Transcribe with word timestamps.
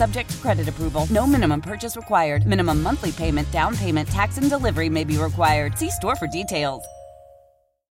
Subject 0.00 0.30
to 0.30 0.36
credit 0.38 0.66
approval. 0.66 1.06
No 1.10 1.26
minimum 1.26 1.60
purchase 1.60 1.94
required. 1.94 2.46
Minimum 2.46 2.82
monthly 2.82 3.12
payment, 3.12 3.50
down 3.50 3.76
payment, 3.76 4.08
tax, 4.08 4.38
and 4.38 4.48
delivery 4.48 4.88
may 4.88 5.04
be 5.04 5.18
required. 5.18 5.76
See 5.76 5.90
store 5.90 6.16
for 6.16 6.26
details. 6.26 6.82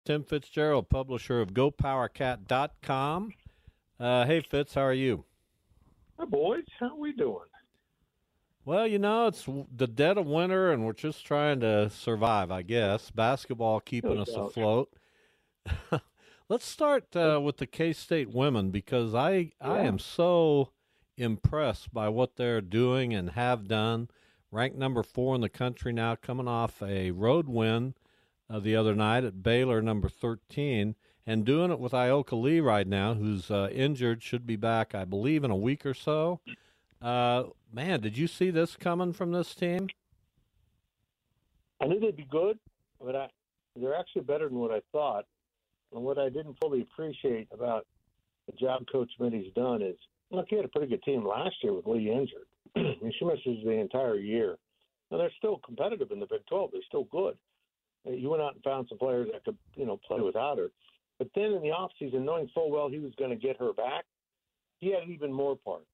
Tim 0.04 0.26
Fitzgerald, 0.26 0.90
publisher 0.90 1.40
of 1.40 1.54
GoPowerCat.com. 1.54 3.32
Uh, 4.02 4.26
hey, 4.26 4.42
Fitz, 4.42 4.74
how 4.74 4.82
are 4.82 4.92
you? 4.92 5.24
Hi, 6.20 6.26
boys. 6.26 6.66
How 6.78 6.94
we 6.98 7.14
doing? 7.14 7.48
Well, 8.66 8.86
you 8.86 9.00
know, 9.00 9.28
it's 9.28 9.48
the 9.74 9.88
dead 9.88 10.18
of 10.18 10.26
winter, 10.26 10.74
and 10.74 10.86
we're 10.86 10.92
just 10.92 11.26
trying 11.26 11.62
to 11.62 11.90
survive, 11.90 12.52
I 12.52 12.64
guess. 12.64 13.12
Basketball 13.12 13.80
keeping 13.80 14.20
us 14.20 14.36
afloat. 14.36 14.90
Let's 16.50 16.66
start 16.66 17.16
uh, 17.16 17.40
with 17.42 17.56
the 17.60 17.66
K 17.66 17.94
State 17.94 18.30
women 18.30 18.72
because 18.72 19.16
I 19.16 19.54
Yeah. 19.62 19.72
I 19.72 19.80
am 19.84 20.00
so 20.00 20.74
impressed 21.18 21.94
by 21.94 22.10
what 22.10 22.36
they're 22.36 22.62
doing 22.62 23.14
and 23.14 23.32
have 23.32 23.68
done. 23.68 24.10
Ranked 24.52 24.78
number 24.78 25.04
four 25.04 25.36
in 25.36 25.42
the 25.42 25.50
country 25.50 25.92
now, 25.94 26.16
coming 26.16 26.48
off 26.48 26.82
a 26.82 27.12
road 27.12 27.48
win 27.48 27.96
uh, 28.50 28.60
the 28.60 28.76
other 28.76 28.94
night 28.94 29.24
at 29.24 29.42
Baylor, 29.42 29.82
number 29.82 30.10
13, 30.10 30.96
and 31.26 31.46
doing 31.46 31.72
it 31.72 31.80
with 31.80 31.94
Ayoka 31.94 32.40
Lee 32.40 32.60
right 32.60 32.88
now, 32.88 33.14
who's 33.14 33.50
uh, 33.50 33.70
injured, 33.72 34.22
should 34.22 34.46
be 34.46 34.56
back, 34.56 34.94
I 34.94 35.06
believe, 35.06 35.44
in 35.44 35.52
a 35.52 35.56
week 35.56 35.86
or 35.86 35.94
so. 35.94 36.40
Uh, 37.02 37.46
man, 37.72 38.00
did 38.02 38.18
you 38.18 38.28
see 38.28 38.50
this 38.50 38.76
coming 38.76 39.14
from 39.14 39.32
this 39.32 39.56
team? 39.56 39.88
I 41.82 41.88
knew 41.88 42.00
they'd 42.00 42.16
be 42.16 42.28
good, 42.30 42.60
but 43.04 43.16
I, 43.16 43.28
they're 43.76 43.96
actually 43.96 44.22
better 44.22 44.48
than 44.48 44.58
what 44.58 44.72
I 44.72 44.82
thought. 44.92 45.26
And 45.94 46.04
what 46.04 46.18
I 46.18 46.30
didn't 46.30 46.58
fully 46.62 46.82
appreciate 46.82 47.48
about 47.52 47.86
the 48.48 48.54
job 48.54 48.86
Coach 48.92 49.12
Mittie's 49.20 49.54
done 49.54 49.82
is, 49.82 49.98
look, 50.34 50.48
he 50.50 50.56
had 50.56 50.66
a 50.66 50.70
pretty 50.70 50.88
good 50.88 51.04
team 51.04 51.26
last 51.26 51.56
year 51.62 51.74
with 51.74 51.86
Lee 51.86 52.12
injured. 52.12 52.48
and 52.76 53.14
she 53.18 53.26
misses 53.26 53.64
the 53.64 53.72
entire 53.72 54.16
year. 54.16 54.58
And 55.12 55.20
they're 55.20 55.32
still 55.38 55.60
competitive 55.64 56.12
in 56.12 56.20
the 56.20 56.26
Big 56.26 56.46
12. 56.50 56.72
They're 56.74 56.82
still 56.88 57.06
good. 57.06 57.38
Uh, 58.08 58.12
You 58.12 58.30
went 58.30 58.42
out 58.42 58.56
and 58.56 58.64
found 58.64 58.88
some 58.90 58.98
players 58.98 59.30
that 59.32 59.46
could, 59.46 59.58
you 59.76 59.86
know, 59.86 60.00
play 60.08 60.20
without 60.22 60.58
her. 60.58 60.70
But 61.20 61.30
then 61.36 61.54
in 61.54 61.62
the 61.62 61.70
offseason, 61.70 62.26
knowing 62.26 62.50
full 62.54 62.72
well 62.72 62.90
he 62.90 63.00
was 63.00 63.14
going 63.18 63.30
to 63.30 63.36
get 63.36 63.60
her 63.60 63.74
back, 63.74 64.06
he 64.80 64.92
had 64.92 65.08
even 65.08 65.32
more 65.32 65.56
parts. 65.56 65.86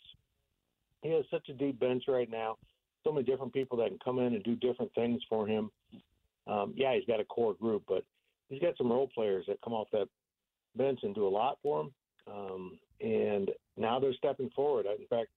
He 1.02 1.12
has 1.12 1.26
such 1.30 1.50
a 1.50 1.54
deep 1.54 1.80
bench 1.80 2.04
right 2.08 2.30
now. 2.30 2.58
So 3.04 3.12
many 3.12 3.26
different 3.26 3.54
people 3.54 3.78
that 3.78 3.90
can 3.90 4.00
come 4.04 4.20
in 4.20 4.34
and 4.34 4.44
do 4.44 4.56
different 4.56 4.94
things 4.94 5.22
for 5.30 5.48
him. 5.48 5.70
Um, 6.48 6.74
yeah, 6.76 6.96
he's 6.96 7.06
got 7.06 7.20
a 7.20 7.26
core 7.26 7.54
group, 7.54 7.84
but 7.88 8.04
he's 8.50 8.62
got 8.62 8.78
some 8.78 8.92
role 8.92 9.10
players 9.14 9.46
that 9.48 9.62
come 9.62 9.74
off 9.74 9.88
that 9.92 10.08
bench 10.76 11.00
and 11.04 11.14
do 11.14 11.28
a 11.28 11.30
lot 11.30 11.58
for 11.62 11.82
him. 11.82 11.92
Um, 12.28 12.80
and 13.02 13.52
now 13.78 14.00
they're 14.00 14.14
stepping 14.14 14.50
forward. 14.56 14.86
In 14.86 15.08
fact, 15.08 15.30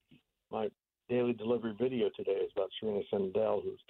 my 0.51 0.69
daily 1.09 1.33
delivery 1.33 1.75
video 1.79 2.11
today 2.17 2.33
is 2.33 2.51
about 2.55 2.71
Serena 2.79 3.01
Sundell, 3.13 3.63
who's 3.63 3.81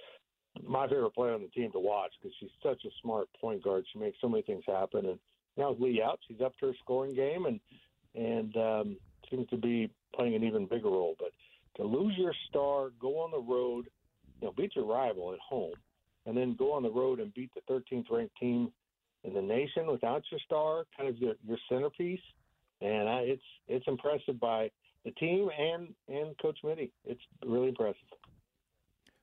my 0.67 0.87
favorite 0.87 1.15
player 1.15 1.33
on 1.33 1.41
the 1.41 1.47
team 1.47 1.71
to 1.71 1.79
watch 1.79 2.11
because 2.21 2.35
she's 2.39 2.49
such 2.61 2.83
a 2.85 2.89
smart 3.01 3.27
point 3.39 3.63
guard. 3.63 3.85
She 3.91 3.99
makes 3.99 4.17
so 4.21 4.29
many 4.29 4.43
things 4.43 4.63
happen. 4.67 5.05
And 5.05 5.19
now 5.57 5.71
with 5.71 5.79
Lee 5.79 6.01
out, 6.01 6.19
she's 6.27 6.41
up 6.41 6.53
to 6.59 6.67
her 6.67 6.73
scoring 6.81 7.15
game 7.15 7.45
and 7.45 7.59
and 8.15 8.55
um, 8.57 8.97
seems 9.29 9.49
to 9.49 9.57
be 9.57 9.89
playing 10.15 10.35
an 10.35 10.43
even 10.43 10.67
bigger 10.67 10.89
role. 10.89 11.15
But 11.17 11.31
to 11.77 11.83
lose 11.83 12.13
your 12.17 12.33
star, 12.49 12.89
go 12.99 13.19
on 13.19 13.31
the 13.31 13.39
road, 13.39 13.85
you 14.39 14.47
know, 14.47 14.53
beat 14.55 14.75
your 14.75 14.85
rival 14.85 15.33
at 15.33 15.39
home, 15.39 15.73
and 16.27 16.37
then 16.37 16.55
go 16.55 16.73
on 16.73 16.83
the 16.83 16.91
road 16.91 17.19
and 17.19 17.33
beat 17.33 17.49
the 17.55 17.73
13th 17.73 18.11
ranked 18.11 18.35
team 18.39 18.71
in 19.23 19.33
the 19.33 19.41
nation 19.41 19.87
without 19.87 20.21
your 20.29 20.39
star, 20.45 20.83
kind 20.95 21.09
of 21.09 21.17
your, 21.17 21.33
your 21.47 21.57
centerpiece. 21.69 22.19
And 22.83 23.07
I, 23.07 23.19
it's 23.21 23.43
it's 23.67 23.87
impressive 23.87 24.39
by 24.39 24.69
the 25.05 25.11
team 25.11 25.49
and 25.57 25.93
and 26.07 26.37
Coach 26.41 26.59
Mittie. 26.63 26.91
It's 27.05 27.21
really 27.45 27.69
impressive. 27.69 28.01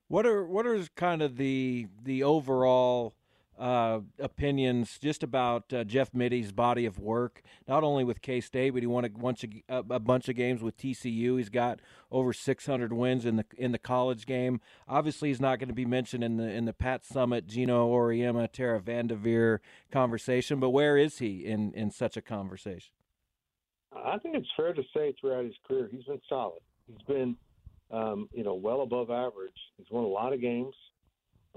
What 0.07 0.25
are 0.25 0.45
what 0.45 0.65
are 0.65 0.79
kind 0.95 1.21
of 1.21 1.37
the 1.37 1.87
the 2.03 2.23
overall 2.23 3.13
uh, 3.59 3.99
opinions 4.17 4.97
just 4.99 5.21
about 5.21 5.71
uh, 5.71 5.83
Jeff 5.83 6.11
Mittie's 6.13 6.51
body 6.51 6.85
of 6.85 6.97
work? 6.97 7.43
Not 7.67 7.83
only 7.83 8.03
with 8.03 8.21
K 8.21 8.41
State, 8.41 8.71
but 8.71 8.81
he 8.81 8.87
won 8.87 9.05
a 9.05 9.09
bunch 9.09 9.43
of 9.43 9.51
a, 9.69 9.99
bunch 9.99 10.27
of 10.27 10.35
games 10.35 10.63
with 10.63 10.75
TCU. 10.75 11.37
He's 11.37 11.49
got 11.49 11.79
over 12.11 12.33
600 12.33 12.91
wins 12.91 13.25
in 13.25 13.35
the 13.35 13.45
in 13.57 13.73
the 13.73 13.77
college 13.77 14.25
game. 14.25 14.59
Obviously, 14.87 15.29
he's 15.29 15.39
not 15.39 15.59
going 15.59 15.69
to 15.69 15.75
be 15.75 15.85
mentioned 15.85 16.23
in 16.23 16.37
the 16.37 16.49
in 16.49 16.65
the 16.65 16.73
Pat 16.73 17.03
Summitt, 17.03 17.45
Geno 17.45 17.91
Auriemma, 17.91 18.51
Tara 18.51 18.81
VanDerveer 18.81 19.59
conversation. 19.91 20.59
But 20.59 20.71
where 20.71 20.97
is 20.97 21.19
he 21.19 21.45
in 21.45 21.73
in 21.73 21.91
such 21.91 22.17
a 22.17 22.21
conversation? 22.21 22.91
I 24.03 24.17
think 24.17 24.35
it's 24.35 24.47
fair 24.55 24.73
to 24.73 24.83
say 24.95 25.13
throughout 25.19 25.45
his 25.45 25.55
career 25.67 25.89
he's 25.91 26.03
been 26.05 26.21
solid. 26.27 26.61
He's 26.87 27.05
been, 27.07 27.35
um, 27.91 28.29
you 28.33 28.43
know, 28.43 28.55
well 28.55 28.81
above 28.81 29.09
average. 29.09 29.57
He's 29.77 29.87
won 29.89 30.03
a 30.03 30.07
lot 30.07 30.33
of 30.33 30.41
games. 30.41 30.73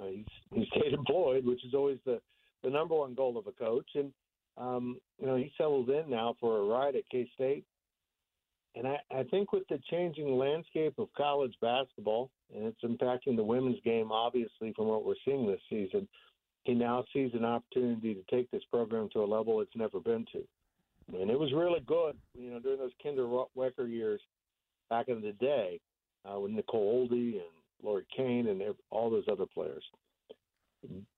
Uh, 0.01 0.07
he's 0.07 0.27
he's 0.53 0.67
stayed 0.77 0.93
employed, 0.93 1.45
which 1.45 1.65
is 1.65 1.75
always 1.75 1.99
the 2.05 2.21
the 2.63 2.71
number 2.71 2.95
one 2.95 3.15
goal 3.15 3.37
of 3.39 3.47
a 3.47 3.53
coach. 3.53 3.89
And 3.95 4.13
um, 4.57 4.99
you 5.19 5.27
know, 5.27 5.37
he 5.37 5.53
settled 5.57 5.91
in 5.91 6.11
now 6.11 6.37
for 6.41 6.59
a 6.59 6.65
ride 6.65 6.97
at 6.97 7.09
K 7.11 7.29
State. 7.35 7.65
And 8.77 8.89
I, 8.89 8.99
I 9.15 9.23
think 9.25 9.53
with 9.53 9.63
the 9.69 9.79
changing 9.89 10.37
landscape 10.37 10.95
of 10.99 11.09
college 11.17 11.55
basketball, 11.61 12.31
and 12.55 12.65
it's 12.67 12.83
impacting 12.83 13.37
the 13.37 13.45
women's 13.45 13.81
game, 13.85 14.11
obviously, 14.11 14.73
from 14.75 14.87
what 14.89 15.05
we're 15.05 15.15
seeing 15.25 15.47
this 15.47 15.61
season, 15.71 16.09
he 16.65 16.75
now 16.75 17.05
sees 17.13 17.31
an 17.35 17.45
opportunity 17.45 18.15
to 18.15 18.23
take 18.31 18.51
this 18.51 18.63
program 18.73 19.09
to 19.13 19.23
a 19.23 19.27
level 19.27 19.61
it's 19.61 19.77
never 19.77 20.01
been 20.01 20.27
to. 20.33 20.43
And 21.13 21.31
it 21.31 21.39
was 21.39 21.53
really 21.53 21.81
good, 21.81 22.17
you 22.35 22.51
know, 22.51 22.61
during 22.61 22.79
those 22.79 22.93
Kendra 23.05 23.47
Wecker 23.57 23.91
years 23.91 24.21
back 24.91 25.09
in 25.09 25.21
the 25.21 25.33
day 25.33 25.81
uh, 26.25 26.41
with 26.41 26.53
Nicole 26.53 27.09
Ohlde 27.09 27.35
and 27.35 27.43
Laurie 27.83 28.07
Koehn 28.19 28.49
and 28.49 28.63
all 28.91 29.11
those 29.11 29.25
other 29.31 29.47
players. 29.47 29.85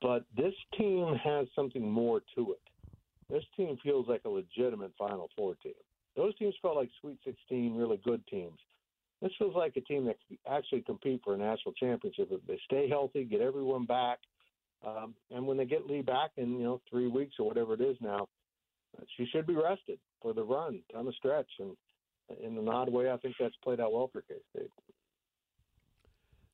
But 0.01 0.25
this 0.37 0.55
team 0.77 1.15
has 1.23 1.47
something 1.55 1.89
more 1.89 2.21
to 2.37 2.53
it. 2.53 2.61
This 3.31 3.45
team 3.57 3.77
feels 3.83 4.07
like 4.09 4.23
a 4.25 4.29
legitimate 4.29 4.93
Final 4.99 5.29
Four 5.37 5.57
team. 5.57 5.73
Those 6.17 6.37
teams 6.37 6.55
felt 6.63 6.77
like 6.77 6.89
Sweet 7.01 7.19
16, 7.25 7.77
really 7.77 8.01
good 8.05 8.25
teams. 8.29 8.59
This 9.21 9.33
feels 9.39 9.57
like 9.57 9.77
a 9.77 9.81
team 9.81 10.05
that 10.07 10.17
can 10.29 10.39
actually 10.51 10.83
compete 10.83 11.21
for 11.25 11.35
a 11.35 11.39
national 11.39 11.75
championship 11.75 12.29
if 12.31 12.41
they 12.47 12.59
stay 12.65 12.89
healthy, 12.89 13.25
get 13.25 13.41
everyone 13.41 13.85
back, 13.85 14.19
um, 14.87 15.15
and 15.31 15.47
when 15.47 15.57
they 15.57 15.65
get 15.65 15.87
Lee 15.87 16.03
back 16.03 16.33
in 16.37 16.59
you 16.59 16.65
know 16.65 16.81
three 16.89 17.09
weeks 17.09 17.37
or 17.39 17.47
whatever 17.47 17.75
it 17.75 17.81
is 17.81 17.97
now, 18.01 18.29
she 19.17 19.27
should 19.27 19.47
be 19.47 19.55
rested 19.55 19.99
for 20.21 20.33
the 20.33 20.43
run 20.43 20.81
down 20.93 21.07
the 21.07 21.13
stretch. 21.13 21.51
And 21.59 21.77
in 22.43 22.59
an 22.59 22.69
odd 22.69 22.93
way, 22.93 23.11
I 23.11 23.17
think 23.19 23.37
that's 23.39 23.55
played 23.63 23.81
out 23.81 23.93
well 23.93 24.09
for 24.13 24.23
K 24.23 24.35
State. 24.55 24.71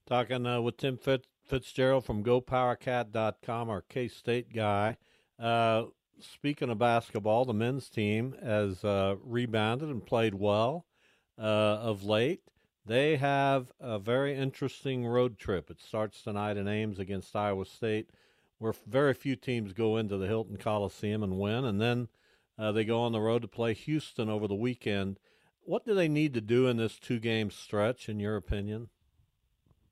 Talking 0.06 0.47
uh, 0.47 0.61
with 0.61 0.77
Tim 0.77 0.97
Fitz, 0.97 1.29
Fitzgerald 1.47 2.05
from 2.05 2.25
GoPowerCat.com, 2.25 3.71
our 3.71 3.83
K 3.83 4.09
State 4.09 4.53
guy. 4.53 4.97
Uh, 5.39 5.85
speaking 6.21 6.71
of 6.71 6.79
basketball, 6.79 7.45
the 7.45 7.55
men's 7.55 7.89
team 7.89 8.35
has 8.43 8.85
uh, 8.85 9.17
rebounded 9.23 9.89
and 9.89 10.05
played 10.05 10.35
well 10.35 10.87
uh, 11.39 11.43
of 11.43 12.05
late. 12.05 12.43
They 12.85 13.17
have 13.17 13.71
a 13.81 13.99
very 13.99 14.35
interesting 14.35 15.06
road 15.06 15.39
trip. 15.39 15.71
It 15.71 15.81
starts 15.81 16.23
tonight 16.23 16.56
in 16.56 16.67
Ames 16.67 16.99
against 16.99 17.37
Iowa 17.37 17.65
State, 17.65 18.11
where 18.59 18.75
very 18.87 19.15
few 19.15 19.37
teams 19.37 19.73
go 19.73 19.97
into 19.97 20.17
the 20.17 20.27
Hilton 20.27 20.56
Coliseum 20.56 21.23
and 21.23 21.39
win, 21.39 21.65
and 21.65 21.81
then 21.81 22.09
uh, 22.62 22.70
they 22.70 22.85
go 22.85 23.00
on 23.00 23.11
the 23.11 23.20
road 23.20 23.43
to 23.43 23.49
play 23.49 23.75
Houston 23.75 24.29
over 24.29 24.47
the 24.47 24.55
weekend. 24.55 25.19
What 25.64 25.85
do 25.85 25.94
they 25.94 26.06
need 26.06 26.32
to 26.35 26.41
do 26.41 26.69
in 26.69 26.76
this 26.76 26.97
two-game 26.97 27.50
stretch, 27.50 28.09
in 28.09 28.20
your 28.20 28.37
opinion? 28.37 28.88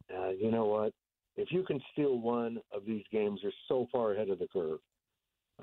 Uh, 0.09 0.29
you 0.29 0.53
know 0.53 0.67
what? 0.67 0.93
If 1.37 1.51
you 1.51 1.65
can 1.65 1.81
steal 1.93 2.21
one 2.21 2.59
of 2.73 2.85
these 2.87 3.03
games, 3.11 3.41
you're 3.43 3.53
so 3.67 3.89
far 3.91 4.13
ahead 4.13 4.31
of 4.31 4.39
the 4.39 4.47
curve. 4.53 4.79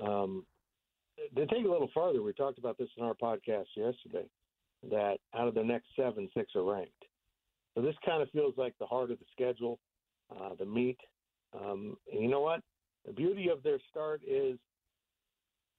Um, 0.02 0.44
to 1.34 1.46
take 1.46 1.64
a 1.64 1.68
little 1.68 1.90
farther, 1.94 2.22
we 2.22 2.34
talked 2.34 2.58
about 2.58 2.76
this 2.76 2.88
in 2.98 3.04
our 3.04 3.14
podcast 3.14 3.66
yesterday. 3.74 4.26
That 4.90 5.16
out 5.34 5.48
of 5.48 5.54
the 5.54 5.64
next 5.64 5.86
seven, 5.96 6.28
six 6.36 6.54
are 6.56 6.62
ranked. 6.62 7.04
So 7.74 7.80
this 7.80 7.96
kind 8.04 8.22
of 8.22 8.30
feels 8.30 8.54
like 8.58 8.74
the 8.78 8.86
heart 8.86 9.10
of 9.10 9.18
the 9.18 9.24
schedule, 9.32 9.78
uh, 10.30 10.50
the 10.58 10.66
meat. 10.66 10.98
Um, 11.54 11.96
and 12.12 12.22
you 12.22 12.28
know 12.28 12.42
what? 12.42 12.60
The 13.06 13.12
beauty 13.12 13.48
of 13.48 13.62
their 13.62 13.78
start 13.90 14.20
is 14.26 14.58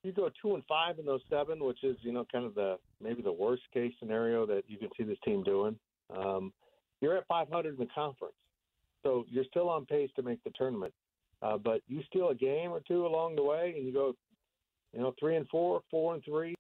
you 0.04 0.12
go 0.12 0.30
two 0.42 0.56
and 0.56 0.64
five 0.68 1.00
in 1.00 1.06
those 1.06 1.22
seven, 1.30 1.64
which 1.64 1.84
is 1.84 1.98
you 2.02 2.12
know 2.12 2.26
kind 2.32 2.46
of 2.46 2.56
the 2.56 2.78
maybe 3.02 3.22
the 3.22 3.32
worst 3.32 3.64
case 3.74 3.94
scenario 4.00 4.46
that 4.46 4.64
you 4.68 4.78
can 4.78 4.90
see 4.98 5.04
this 5.04 5.18
team 5.26 5.44
doing. 5.44 5.78
Um, 6.16 6.54
you're 7.02 7.18
at 7.18 7.28
500 7.28 7.74
in 7.74 7.80
the 7.80 7.88
conference, 7.94 8.36
so 9.04 9.26
you're 9.30 9.46
still 9.46 9.70
on 9.70 9.86
pace 9.86 10.10
to 10.16 10.22
make 10.22 10.44
the 10.44 10.52
tournament. 10.58 10.94
Uh, 11.42 11.58
but 11.58 11.82
you 11.88 12.02
steal 12.08 12.30
a 12.30 12.36
game 12.36 12.72
or 12.72 12.82
two 12.86 13.06
along 13.06 13.36
the 13.36 13.44
way, 13.44 13.74
and 13.76 13.86
you 13.86 13.94
go, 13.94 14.14
you 14.94 15.00
know, 15.00 15.14
three 15.20 15.38
and 15.38 15.48
four, 15.48 15.82
four 15.90 16.14
and 16.14 16.24
three. 16.26 16.56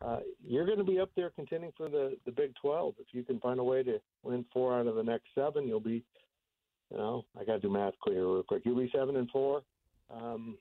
Uh, 0.00 0.20
you're 0.44 0.66
going 0.66 0.78
to 0.78 0.84
be 0.84 1.00
up 1.00 1.10
there 1.16 1.30
contending 1.30 1.72
for 1.76 1.88
the 1.88 2.16
the 2.26 2.32
Big 2.32 2.52
12. 2.60 2.94
If 2.98 3.06
you 3.12 3.22
can 3.24 3.40
find 3.40 3.58
a 3.58 3.64
way 3.64 3.82
to 3.82 4.00
win 4.22 4.44
four 4.52 4.78
out 4.78 4.86
of 4.86 4.94
the 4.94 5.02
next 5.02 5.26
seven, 5.34 5.66
you'll 5.66 5.80
be, 5.80 6.04
you 6.90 6.96
know, 6.96 7.24
I 7.40 7.44
got 7.44 7.54
to 7.54 7.60
do 7.60 7.70
math 7.70 7.94
clear 8.02 8.24
real 8.24 8.42
quick. 8.42 8.62
You'll 8.64 8.78
be 8.78 8.90
seven 8.94 9.16
and 9.16 9.30
four. 9.30 9.62
Um, 10.10 10.56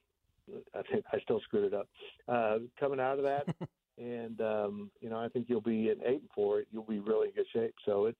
I 0.75 0.81
think 0.91 1.05
I 1.11 1.19
still 1.19 1.39
screwed 1.41 1.65
it 1.65 1.73
up. 1.73 1.87
Uh, 2.27 2.59
coming 2.79 2.99
out 2.99 3.19
of 3.19 3.23
that, 3.23 3.55
and 3.97 4.39
um, 4.41 4.91
you 4.99 5.09
know, 5.09 5.17
I 5.17 5.29
think 5.29 5.47
you'll 5.49 5.61
be 5.61 5.89
at 5.89 5.97
eight 6.05 6.21
and 6.21 6.29
four. 6.33 6.63
You'll 6.71 6.83
be 6.83 6.99
really 6.99 7.29
in 7.29 7.33
good 7.33 7.45
shape. 7.53 7.75
So 7.85 8.05
it 8.05 8.15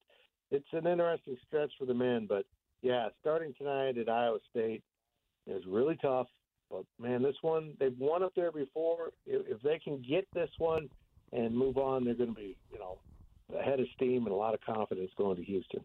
it's 0.52 0.68
an 0.74 0.88
interesting 0.88 1.38
stretch 1.48 1.72
for 1.80 1.86
the 1.86 1.94
men. 1.94 2.26
But 2.28 2.46
yeah, 2.82 3.10
starting 3.20 3.54
tonight 3.58 3.98
at 3.98 4.10
Iowa 4.10 4.40
State 4.50 4.84
is 5.48 5.64
really 5.68 5.98
tough. 6.02 6.28
But 6.70 6.86
man, 7.00 7.22
this 7.22 7.36
one 7.42 7.74
they've 7.80 7.98
won 7.98 8.24
up 8.24 8.34
there 8.36 8.52
before. 8.52 9.10
If, 9.26 9.58
if 9.58 9.62
they 9.62 9.80
can 9.80 10.04
get 10.08 10.28
this 10.34 10.50
one 10.58 10.90
and 11.34 11.56
move 11.56 11.78
on, 11.78 12.06
they're 12.06 12.14
going 12.14 12.34
to 12.34 12.36
be 12.36 12.56
you 12.72 12.80
know 12.80 13.00
ahead 13.58 13.80
of 13.80 13.88
steam 13.96 14.24
and 14.26 14.32
a 14.32 14.36
lot 14.36 14.54
of 14.54 14.62
confidence 14.62 15.12
going 15.18 15.38
to 15.38 15.44
Houston. 15.44 15.82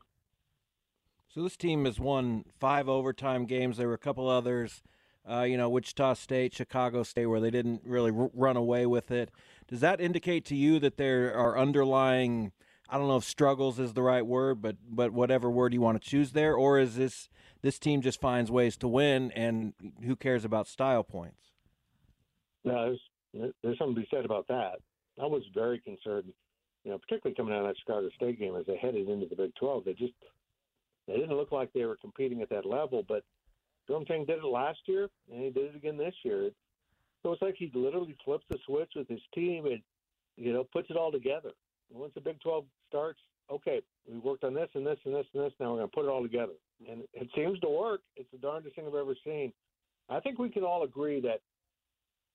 So 1.35 1.43
this 1.43 1.56
team 1.56 1.85
has 1.85 2.00
won 2.00 2.44
five 2.61 2.88
overtime 2.88 3.44
games. 3.44 3.77
There 3.77 3.88
were 3.88 3.94
a 3.94 3.99
couple 3.99 4.29
others 4.29 4.83
uh, 5.31 5.43
you 5.43 5.56
know, 5.56 5.69
Wichita 5.69 6.14
State, 6.14 6.55
Chicago 6.55 7.02
State, 7.02 7.26
where 7.26 7.40
they 7.40 7.50
didn't 7.50 7.82
really 7.84 8.11
r- 8.11 8.31
run 8.32 8.56
away 8.56 8.87
with 8.87 9.11
it. 9.11 9.31
Does 9.69 9.81
that 9.81 10.00
indicate 10.00 10.44
to 10.46 10.56
you 10.56 10.78
that 10.81 10.96
there 10.96 11.34
are 11.34 11.58
underlying, 11.58 12.52
I 12.88 12.96
don't 12.99 13.08
know 13.08 13.17
if 13.17 13.25
struggles 13.25 13.78
is 13.78 13.94
the 13.94 14.02
right 14.02 14.25
word, 14.25 14.62
but 14.62 14.76
but 14.88 15.12
whatever 15.12 15.50
word 15.50 15.75
you 15.75 15.81
want 15.81 16.00
to 16.00 16.08
choose 16.08 16.32
there, 16.32 16.55
or 16.55 16.78
is 16.78 16.96
this 16.96 17.28
this 17.62 17.78
team 17.78 18.02
just 18.02 18.20
finds 18.20 18.50
ways 18.50 18.76
to 18.78 18.88
win, 18.88 19.32
and 19.32 19.73
who 20.05 20.14
cares 20.14 20.44
about 20.44 20.69
style 20.69 21.02
points? 21.02 21.52
No, 22.64 22.96
there's, 23.32 23.52
there's 23.62 23.78
something 23.78 23.94
to 23.96 24.00
be 24.02 24.08
said 24.11 24.25
about 24.25 24.46
that. 24.49 24.75
I 25.20 25.26
was 25.26 25.43
very 25.55 25.81
concerned, 25.81 26.32
you 26.84 26.90
know, 26.90 26.99
particularly 26.99 27.34
coming 27.34 27.55
out 27.55 27.62
of 27.62 27.69
that 27.69 27.78
Chicago 27.78 28.08
State 28.14 28.38
game 28.38 28.55
as 28.55 28.67
they 28.67 28.76
headed 28.76 29.08
into 29.08 29.26
the 29.26 29.37
Big 29.37 29.55
12. 29.55 29.84
They 29.84 29.94
just 29.94 30.12
they 31.08 31.14
didn't 31.14 31.37
look 31.37 31.52
like 31.52 31.73
they 31.73 31.84
were 31.84 31.96
competing 31.96 32.43
at 32.43 32.49
that 32.50 32.67
level, 32.67 33.05
but 33.08 33.25
Jerome 33.87 34.05
did 34.05 34.31
it 34.31 34.44
last 34.44 34.81
year, 34.87 35.09
and 35.33 35.43
he 35.43 35.50
did 35.50 35.67
it 35.67 35.77
again 35.77 35.97
this 35.97 36.15
year. 36.25 36.50
So 37.23 37.33
it's 37.33 37.43
like 37.43 37.56
he 37.56 37.71
literally 37.75 38.17
flips 38.25 38.44
the 38.50 38.59
switch 38.67 38.91
with 38.94 39.09
his 39.09 39.21
team 39.35 39.67
and, 39.67 39.81
you 40.37 40.53
know, 40.53 40.65
puts 40.73 40.91
it 40.91 40.97
all 40.97 41.12
together. 41.12 41.50
And 41.91 42.00
once 42.00 42.12
the 42.15 42.21
Big 42.21 42.41
12 42.41 42.65
starts, 42.88 43.21
okay, 43.50 43.81
we 44.11 44.19
worked 44.19 44.44
on 44.44 44.55
this 44.55 44.69
and 44.75 44.87
this 44.87 44.99
and 45.05 45.15
this 45.15 45.27
and 45.35 45.44
this. 45.44 45.53
Now 45.59 45.73
we're 45.73 45.79
going 45.79 45.91
to 45.91 45.94
put 45.94 46.05
it 46.05 46.09
all 46.09 46.23
together. 46.23 46.53
And 46.88 47.03
it 47.15 47.29
seems 47.35 47.59
to 47.61 47.69
work. 47.69 48.00
It's 48.17 48.31
the 48.33 48.38
darndest 48.38 48.77
thing 48.77 48.87
I've 48.87 48.94
ever 48.94 49.15
seen. 49.25 49.53
I 50.09 50.21
think 50.21 50.38
we 50.38 50.50
can 50.50 50.62
all 50.62 50.85
agree 50.85 51.21
that 51.23 51.41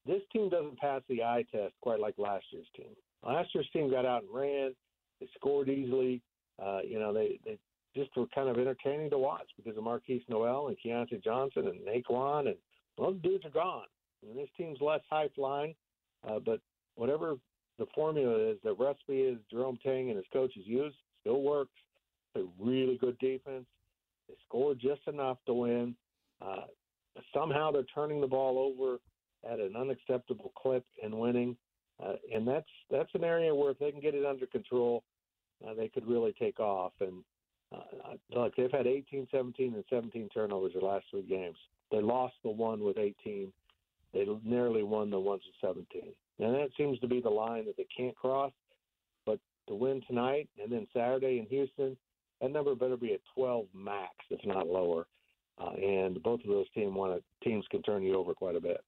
this 0.06 0.21
team 0.33 0.50
doesn't 0.50 0.77
pass 0.77 1.01
the 1.07 1.24
eye 1.24 1.45
test 1.51 1.74
quite 1.81 2.00
like 2.00 2.15
last 2.18 2.45
year's 2.51 2.68
team. 2.75 2.94
Last 3.24 3.50
year's 3.53 3.69
team 3.71 3.89
got 3.89 4.06
out 4.06 4.24
and 4.24 4.33
ran. 4.33 4.74
They 5.19 5.30
scored 5.36 5.69
easily. 5.69 6.21
Uh, 6.62 6.80
you 6.83 7.00
know, 7.00 7.13
they, 7.13 7.39
they 7.45 7.57
just 7.95 8.15
were 8.15 8.25
kind 8.33 8.49
of 8.49 8.57
entertaining 8.57 9.09
to 9.09 9.17
watch 9.17 9.47
because 9.57 9.77
of 9.77 9.83
Markquis 9.83 10.23
Nowell 10.29 10.67
and 10.67 10.77
Keyontae 10.83 11.23
Johnson 11.23 11.67
and 11.67 11.81
Nae'Qwan 11.81 12.47
and 12.47 12.55
those 12.97 13.17
dudes 13.21 13.45
are 13.45 13.49
gone. 13.49 13.85
And 14.27 14.38
this 14.38 14.49
team's 14.57 14.79
less 14.81 15.01
high 15.09 15.29
flying, 15.35 15.75
uh, 16.27 16.39
but 16.45 16.59
whatever 16.95 17.35
the 17.79 17.88
formula 17.95 18.51
is, 18.51 18.57
the 18.63 18.73
recipe 18.73 19.21
is 19.21 19.38
Jerome 19.49 19.79
Tang 19.83 20.09
and 20.09 20.17
his 20.17 20.25
coaches 20.31 20.63
use 20.65 20.93
still 21.21 21.41
works. 21.41 21.71
A 22.35 22.43
really 22.59 22.97
good 22.97 23.17
defense. 23.19 23.65
They 24.29 24.35
score 24.45 24.73
just 24.73 25.01
enough 25.07 25.38
to 25.47 25.53
win. 25.53 25.95
Uh, 26.41 26.65
somehow 27.33 27.71
they're 27.71 27.83
turning 27.93 28.21
the 28.21 28.27
ball 28.27 28.57
over 28.57 28.99
at 29.51 29.59
an 29.59 29.75
unacceptable 29.75 30.51
clip 30.55 30.85
and 31.03 31.13
winning. 31.13 31.57
Uh, 32.01 32.13
and 32.33 32.47
that's 32.47 32.69
that's 32.89 33.09
an 33.13 33.23
area 33.23 33.53
where 33.53 33.71
if 33.71 33.79
they 33.79 33.91
can 33.91 34.01
get 34.01 34.15
it 34.15 34.25
under 34.25 34.45
control, 34.45 35.03
uh, 35.67 35.73
they 35.73 35.88
could 35.88 36.07
really 36.07 36.33
take 36.39 36.59
off. 36.59 36.93
And 36.99 37.23
uh, 37.73 38.15
look, 38.33 38.56
they've 38.56 38.71
had 38.71 38.88
18, 38.88 39.27
17, 39.31 39.73
and 39.73 39.83
17 39.89 40.29
turnovers 40.33 40.73
the 40.73 40.85
last 40.85 41.06
three 41.09 41.23
games. 41.23 41.57
They 41.91 42.01
lost 42.01 42.35
the 42.44 42.50
one 42.50 42.83
with 42.83 42.97
18. 42.97 43.51
They 44.13 44.25
nearly 44.44 44.83
won 44.83 45.09
the 45.09 45.19
ones 45.19 45.44
with 45.45 45.75
17. 45.75 46.13
And 46.39 46.56
that 46.56 46.69
seems 46.77 47.00
to 47.00 47.07
be 47.07 47.21
the 47.21 47.29
line 47.29 47.65
that 47.65 47.77
they 47.77 47.88
can't 47.95 48.15
cross. 48.15 48.51
But 49.25 49.39
to 49.68 49.75
win 49.75 50.01
tonight 50.07 50.50
and 50.62 50.71
then 50.71 50.88
Saturday 50.94 51.39
in 51.39 51.45
Houston, 51.45 51.95
that 52.41 52.51
number 52.51 52.75
better 52.75 52.97
be 52.97 53.13
at 53.13 53.21
12 53.35 53.68
max, 53.74 54.12
if 54.29 54.45
not 54.45 54.67
lower. 54.67 55.07
Uh, 55.57 55.71
and 55.74 56.21
both 56.24 56.41
of 56.41 56.47
those 56.47 56.69
team 56.74 56.95
want 56.95 57.24
teams 57.44 57.65
can 57.69 57.81
turn 57.83 58.01
you 58.03 58.15
over 58.15 58.33
quite 58.33 58.56
a 58.56 58.62
bit. 58.62 58.83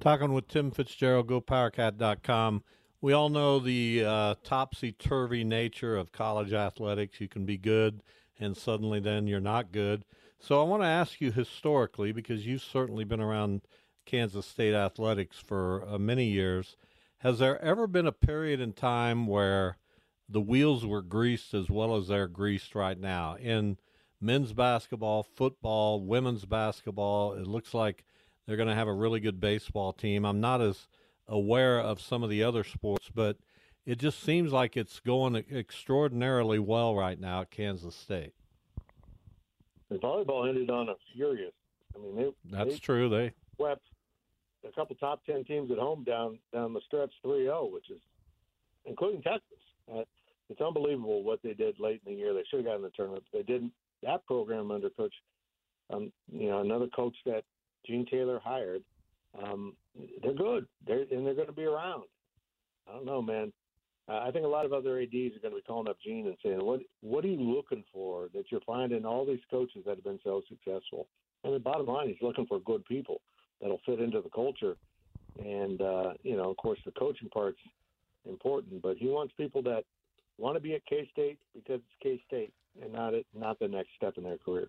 Talking 0.00 0.32
with 0.32 0.48
Tim 0.48 0.70
Fitzgerald, 0.70 1.28
GoPowerCat.com. 1.28 2.64
We 3.02 3.14
all 3.14 3.30
know 3.30 3.58
the 3.58 4.04
uh, 4.06 4.34
topsy 4.44 4.92
turvy 4.92 5.42
nature 5.42 5.96
of 5.96 6.12
college 6.12 6.52
athletics. 6.52 7.18
You 7.18 7.28
can 7.28 7.46
be 7.46 7.56
good, 7.56 8.02
and 8.38 8.54
suddenly 8.54 9.00
then 9.00 9.26
you're 9.26 9.40
not 9.40 9.72
good. 9.72 10.04
So 10.38 10.60
I 10.60 10.64
want 10.64 10.82
to 10.82 10.88
ask 10.88 11.18
you 11.18 11.32
historically, 11.32 12.12
because 12.12 12.46
you've 12.46 12.62
certainly 12.62 13.04
been 13.04 13.20
around 13.20 13.62
Kansas 14.04 14.44
State 14.44 14.74
athletics 14.74 15.38
for 15.38 15.82
uh, 15.88 15.98
many 15.98 16.26
years. 16.26 16.76
Has 17.18 17.38
there 17.38 17.62
ever 17.62 17.86
been 17.86 18.06
a 18.06 18.12
period 18.12 18.60
in 18.60 18.74
time 18.74 19.26
where 19.26 19.78
the 20.28 20.40
wheels 20.40 20.84
were 20.84 21.02
greased 21.02 21.54
as 21.54 21.70
well 21.70 21.96
as 21.96 22.08
they're 22.08 22.28
greased 22.28 22.74
right 22.74 22.98
now 22.98 23.36
in 23.36 23.78
men's 24.20 24.52
basketball, 24.52 25.22
football, 25.22 26.02
women's 26.02 26.44
basketball? 26.44 27.32
It 27.32 27.46
looks 27.46 27.72
like 27.72 28.04
they're 28.46 28.58
going 28.58 28.68
to 28.68 28.74
have 28.74 28.88
a 28.88 28.92
really 28.92 29.20
good 29.20 29.40
baseball 29.40 29.94
team. 29.94 30.26
I'm 30.26 30.40
not 30.40 30.60
as 30.60 30.86
aware 31.30 31.78
of 31.78 32.00
some 32.00 32.22
of 32.22 32.28
the 32.28 32.42
other 32.42 32.64
sports, 32.64 33.08
but 33.14 33.38
it 33.86 33.98
just 33.98 34.22
seems 34.22 34.52
like 34.52 34.76
it's 34.76 35.00
going 35.00 35.36
extraordinarily 35.36 36.58
well 36.58 36.94
right 36.94 37.18
now 37.18 37.42
at 37.42 37.50
Kansas 37.50 37.94
State. 37.94 38.34
The 39.88 39.96
volleyball 39.96 40.48
ended 40.48 40.70
on 40.70 40.88
a 40.88 40.94
furious. 41.14 41.52
I 41.94 41.98
mean, 41.98 42.16
they, 42.16 42.30
that's 42.50 42.74
they 42.74 42.78
true. 42.78 43.08
They 43.08 43.32
swept 43.56 43.82
a 44.68 44.72
couple 44.72 44.96
top 44.96 45.24
ten 45.24 45.44
teams 45.44 45.70
at 45.70 45.78
home 45.78 46.04
down 46.04 46.38
down 46.52 46.74
the 46.74 46.80
stretch 46.86 47.12
3-0, 47.24 47.72
which 47.72 47.90
is 47.90 48.00
including 48.84 49.22
Texas. 49.22 49.58
Uh, 49.92 50.02
it's 50.48 50.60
unbelievable 50.60 51.22
what 51.22 51.40
they 51.42 51.54
did 51.54 51.78
late 51.80 52.02
in 52.06 52.12
the 52.12 52.18
year. 52.18 52.34
They 52.34 52.44
should 52.50 52.58
have 52.58 52.66
gotten 52.66 52.82
the 52.82 52.90
tournament, 52.90 53.24
but 53.32 53.38
they 53.38 53.52
didn't. 53.52 53.72
That 54.02 54.24
program 54.26 54.70
under 54.70 54.90
coach, 54.90 55.14
um, 55.90 56.12
you 56.32 56.48
know, 56.48 56.60
another 56.60 56.86
coach 56.94 57.14
that 57.26 57.44
Gene 57.86 58.06
Taylor 58.10 58.40
hired 58.42 58.82
um, 59.42 59.74
they're 60.22 60.34
good. 60.34 60.66
They're 60.86 61.04
and 61.10 61.26
they're 61.26 61.34
going 61.34 61.46
to 61.46 61.52
be 61.52 61.64
around. 61.64 62.04
I 62.88 62.92
don't 62.92 63.06
know, 63.06 63.22
man. 63.22 63.52
I 64.08 64.32
think 64.32 64.44
a 64.44 64.48
lot 64.48 64.66
of 64.66 64.72
other 64.72 64.98
ads 64.98 65.14
are 65.14 65.40
going 65.40 65.54
to 65.54 65.60
be 65.60 65.62
calling 65.66 65.88
up 65.88 65.98
Gene 66.04 66.26
and 66.26 66.36
saying, 66.42 66.64
"What 66.64 66.80
what 67.00 67.24
are 67.24 67.28
you 67.28 67.40
looking 67.40 67.84
for 67.92 68.28
that 68.34 68.50
you're 68.50 68.60
finding 68.66 69.04
all 69.04 69.24
these 69.24 69.40
coaches 69.50 69.84
that 69.86 69.96
have 69.96 70.04
been 70.04 70.18
so 70.24 70.42
successful?" 70.48 71.06
And 71.44 71.54
the 71.54 71.60
bottom 71.60 71.86
line, 71.86 72.08
he's 72.08 72.20
looking 72.20 72.46
for 72.46 72.58
good 72.60 72.84
people 72.86 73.20
that'll 73.60 73.80
fit 73.86 74.00
into 74.00 74.20
the 74.20 74.30
culture. 74.30 74.76
And 75.38 75.80
uh, 75.80 76.12
you 76.22 76.36
know, 76.36 76.50
of 76.50 76.56
course, 76.56 76.80
the 76.84 76.90
coaching 76.92 77.28
part's 77.28 77.60
important, 78.28 78.82
but 78.82 78.96
he 78.96 79.06
wants 79.06 79.32
people 79.36 79.62
that 79.62 79.84
want 80.38 80.56
to 80.56 80.60
be 80.60 80.74
at 80.74 80.84
K 80.86 81.08
State 81.12 81.38
because 81.54 81.80
it's 81.80 82.02
K 82.02 82.20
State 82.26 82.52
and 82.82 82.92
not 82.92 83.14
it, 83.14 83.26
not 83.32 83.58
the 83.60 83.68
next 83.68 83.90
step 83.96 84.14
in 84.16 84.24
their 84.24 84.38
career. 84.38 84.68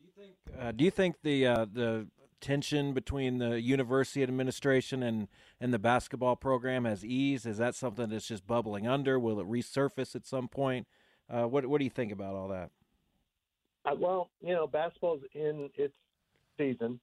Do 0.00 0.04
you 0.04 0.12
think? 0.16 0.34
Uh, 0.60 0.72
do 0.72 0.84
you 0.84 0.90
think 0.90 1.16
the 1.22 1.46
uh, 1.46 1.66
the 1.72 2.06
tension 2.40 2.92
between 2.92 3.38
the 3.38 3.60
university 3.60 4.22
administration 4.22 5.02
and, 5.02 5.28
and 5.60 5.72
the 5.72 5.78
basketball 5.78 6.36
program 6.36 6.84
has 6.84 7.04
eased? 7.04 7.46
Is 7.46 7.58
that 7.58 7.74
something 7.74 8.08
that's 8.08 8.28
just 8.28 8.46
bubbling 8.46 8.86
under? 8.86 9.18
Will 9.18 9.40
it 9.40 9.48
resurface 9.48 10.14
at 10.14 10.26
some 10.26 10.48
point? 10.48 10.86
Uh, 11.28 11.44
what 11.44 11.66
What 11.66 11.78
do 11.78 11.84
you 11.84 11.90
think 11.90 12.12
about 12.12 12.34
all 12.34 12.48
that? 12.48 12.70
Uh, 13.84 13.94
well, 13.98 14.30
you 14.40 14.54
know, 14.54 14.66
basketball's 14.66 15.22
in 15.34 15.70
its 15.76 15.94
season. 16.56 17.00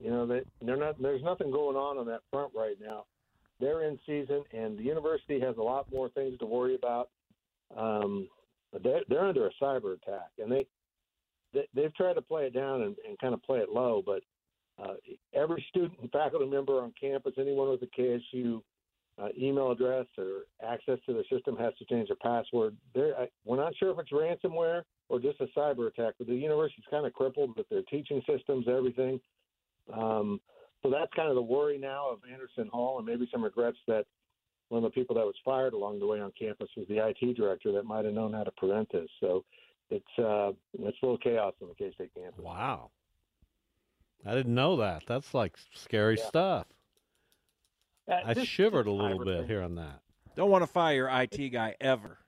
You 0.00 0.10
know, 0.10 0.26
they, 0.26 0.42
they're 0.62 0.76
not. 0.76 1.00
There's 1.00 1.22
nothing 1.22 1.50
going 1.50 1.76
on 1.76 1.98
on 1.98 2.06
that 2.06 2.20
front 2.30 2.52
right 2.54 2.76
now. 2.80 3.04
They're 3.60 3.84
in 3.84 3.98
season, 4.06 4.44
and 4.52 4.78
the 4.78 4.84
university 4.84 5.40
has 5.40 5.56
a 5.56 5.62
lot 5.62 5.90
more 5.92 6.08
things 6.10 6.38
to 6.38 6.46
worry 6.46 6.76
about. 6.76 7.10
Um, 7.76 8.28
they're, 8.82 9.00
they're 9.08 9.24
under 9.24 9.46
a 9.46 9.50
cyber 9.60 9.94
attack, 9.94 10.30
and 10.38 10.50
they, 10.50 10.66
they 11.52 11.66
they've 11.74 11.94
tried 11.94 12.14
to 12.14 12.22
play 12.22 12.44
it 12.44 12.54
down 12.54 12.82
and, 12.82 12.96
and 13.06 13.18
kind 13.18 13.34
of 13.34 13.42
play 13.42 13.58
it 13.58 13.70
low, 13.70 14.02
but 14.04 14.22
uh, 14.82 14.94
every 15.34 15.64
student 15.68 15.98
and 16.00 16.10
faculty 16.10 16.46
member 16.46 16.80
on 16.80 16.92
campus, 17.00 17.34
anyone 17.38 17.70
with 17.70 17.82
a 17.82 18.00
KSU 18.00 18.62
uh, 19.20 19.28
email 19.36 19.72
address 19.72 20.06
or 20.16 20.42
access 20.64 20.98
to 21.06 21.12
their 21.12 21.24
system 21.30 21.56
has 21.56 21.74
to 21.78 21.84
change 21.86 22.08
their 22.08 22.16
password. 22.16 22.76
They're, 22.94 23.28
we're 23.44 23.56
not 23.56 23.74
sure 23.76 23.90
if 23.90 23.98
it's 23.98 24.12
ransomware 24.12 24.82
or 25.08 25.18
just 25.18 25.40
a 25.40 25.46
cyber 25.58 25.88
attack, 25.88 26.14
but 26.18 26.28
the 26.28 26.34
university's 26.34 26.84
kind 26.90 27.06
of 27.06 27.12
crippled 27.12 27.56
with 27.56 27.68
their 27.68 27.82
teaching 27.82 28.22
systems, 28.28 28.66
everything. 28.68 29.20
Um, 29.92 30.40
so 30.82 30.90
that's 30.90 31.12
kind 31.16 31.28
of 31.28 31.34
the 31.34 31.42
worry 31.42 31.78
now 31.78 32.10
of 32.10 32.18
Anderson 32.30 32.68
Hall, 32.72 32.98
and 32.98 33.06
maybe 33.06 33.28
some 33.32 33.42
regrets 33.42 33.78
that 33.88 34.04
one 34.68 34.84
of 34.84 34.90
the 34.92 34.94
people 34.94 35.16
that 35.16 35.24
was 35.24 35.34
fired 35.44 35.72
along 35.72 35.98
the 35.98 36.06
way 36.06 36.20
on 36.20 36.32
campus 36.38 36.68
was 36.76 36.86
the 36.88 37.04
IT 37.04 37.36
director 37.36 37.72
that 37.72 37.84
might 37.84 38.04
have 38.04 38.14
known 38.14 38.34
how 38.34 38.44
to 38.44 38.52
prevent 38.52 38.92
this. 38.92 39.08
So 39.18 39.44
it's 39.90 40.18
uh, 40.18 40.52
it's 40.78 40.98
a 41.02 41.06
little 41.06 41.18
chaos 41.18 41.54
on 41.62 41.68
the 41.68 41.74
K 41.74 41.92
State 41.94 42.12
campus. 42.14 42.44
Wow, 42.44 42.90
I 44.26 44.34
didn't 44.34 44.54
know 44.54 44.76
that. 44.76 45.04
That's 45.06 45.34
like 45.34 45.56
scary 45.74 46.16
yeah. 46.18 46.28
stuff. 46.28 46.66
Uh, 48.10 48.20
I 48.24 48.34
this, 48.34 48.48
shivered 48.48 48.86
this 48.86 48.90
a 48.90 48.94
little 48.94 49.24
bit 49.24 49.46
thing. 49.46 49.58
on 49.58 49.74
that. 49.76 50.00
Don't 50.34 50.50
want 50.50 50.62
to 50.62 50.66
fire 50.66 50.94
your 50.94 51.08
IT 51.08 51.50
guy 51.50 51.74
ever. 51.80 52.18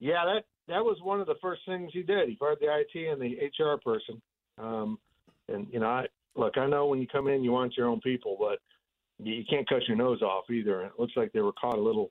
Yeah, 0.00 0.24
that 0.24 0.44
that 0.68 0.84
was 0.84 0.98
one 1.02 1.20
of 1.20 1.26
the 1.26 1.36
first 1.40 1.62
things 1.66 1.90
he 1.92 2.02
did. 2.02 2.28
He 2.28 2.36
fired 2.36 2.58
the 2.60 2.66
IT 2.66 3.08
and 3.08 3.20
the 3.20 3.36
HR 3.46 3.78
person. 3.78 4.20
Um, 4.58 4.98
and 5.48 5.66
you 5.70 5.80
know, 5.80 5.86
I 5.86 6.06
look, 6.36 6.58
I 6.58 6.66
know 6.66 6.86
when 6.86 7.00
you 7.00 7.06
come 7.06 7.28
in, 7.28 7.44
you 7.44 7.52
want 7.52 7.76
your 7.76 7.88
own 7.88 8.00
people, 8.00 8.36
but 8.38 8.58
you 9.24 9.44
can't 9.48 9.68
cut 9.68 9.86
your 9.86 9.96
nose 9.96 10.22
off 10.22 10.50
either. 10.50 10.80
And 10.80 10.90
it 10.90 10.98
looks 10.98 11.12
like 11.16 11.32
they 11.32 11.40
were 11.40 11.52
caught 11.52 11.78
a 11.78 11.82
little, 11.82 12.08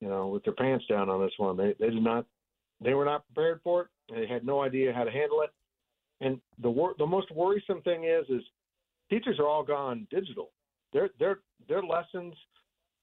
you 0.00 0.08
know, 0.08 0.28
with 0.28 0.44
their 0.44 0.54
pants 0.54 0.84
down 0.88 1.08
on 1.10 1.20
this 1.20 1.32
one. 1.36 1.56
They 1.56 1.74
they 1.78 1.90
did 1.90 2.02
not, 2.02 2.26
they 2.80 2.94
were 2.94 3.04
not 3.04 3.24
prepared 3.26 3.60
for 3.62 3.82
it. 3.82 3.88
They 4.14 4.26
had 4.26 4.44
no 4.44 4.62
idea 4.62 4.92
how 4.92 5.04
to 5.04 5.10
handle 5.10 5.42
it. 5.42 5.50
And 6.22 6.40
the 6.62 6.70
wor- 6.70 6.94
the 6.98 7.06
most 7.06 7.30
worrisome 7.32 7.82
thing 7.82 8.04
is, 8.04 8.24
is 8.30 8.42
teachers 9.10 9.38
are 9.38 9.46
all 9.46 9.64
gone 9.64 10.06
digital. 10.10 10.50
Their 10.92 11.10
their 11.18 11.40
their 11.68 11.82
lessons, 11.82 12.34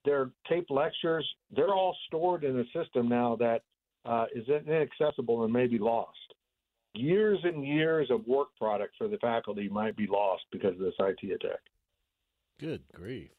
their 0.05 0.31
taped 0.47 0.71
lectures, 0.71 1.27
they're 1.55 1.73
all 1.73 1.95
stored 2.07 2.43
in 2.45 2.57
a 2.59 2.63
system 2.73 3.09
now 3.09 3.35
that 3.35 3.61
uh, 4.05 4.25
is 4.33 4.47
inaccessible 4.47 5.43
and 5.43 5.51
may 5.51 5.67
be 5.67 5.77
lost. 5.77 6.17
Years 6.95 7.39
and 7.43 7.67
years 7.67 8.09
of 8.09 8.25
work 8.25 8.47
product 8.57 8.95
for 8.97 9.07
the 9.07 9.17
faculty 9.17 9.67
might 9.69 9.95
be 9.95 10.07
lost 10.07 10.43
because 10.51 10.73
of 10.73 10.79
this 10.79 10.95
IT 10.99 11.31
attack. 11.31 11.59
Good 12.59 12.83
grief. 12.93 13.31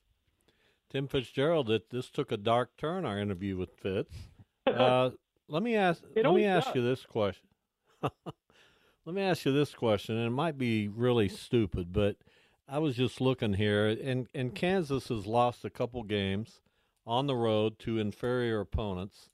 Tim 0.90 1.08
Fitzgerald, 1.08 1.70
it, 1.70 1.90
this 1.90 2.10
took 2.10 2.32
a 2.32 2.36
dark 2.36 2.76
turn, 2.76 3.04
our 3.04 3.18
interview 3.18 3.56
with 3.56 3.70
Fitz. 3.82 4.14
Uh, 4.66 5.10
let 5.48 5.64
me 5.64 5.74
ask 5.74 6.00
let 6.14 6.32
me 6.32 6.44
ask 6.44 6.68
does. 6.68 6.76
you 6.76 6.82
this 6.82 7.04
question. 7.04 7.48
let 9.10 9.16
me 9.16 9.22
ask 9.22 9.44
you 9.44 9.50
this 9.50 9.74
question, 9.74 10.16
and 10.16 10.28
it 10.28 10.30
might 10.30 10.56
be 10.56 10.86
really 10.86 11.28
stupid, 11.28 11.92
but 11.92 12.14
I 12.68 12.78
was 12.78 12.94
just 12.94 13.20
looking 13.20 13.54
here, 13.54 13.88
and, 13.88 14.28
and 14.32 14.54
Kansas 14.54 15.08
has 15.08 15.26
lost 15.26 15.64
a 15.64 15.70
couple 15.70 16.04
games 16.04 16.60
on 17.04 17.26
the 17.26 17.34
road 17.34 17.80
to 17.80 17.98
inferior 17.98 18.60
opponents, 18.60 19.28